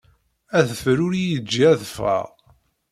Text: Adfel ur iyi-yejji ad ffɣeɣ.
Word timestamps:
Adfel 0.57 0.99
ur 1.05 1.13
iyi-yejji 1.15 1.61
ad 1.73 1.81
ffɣeɣ. 1.89 2.27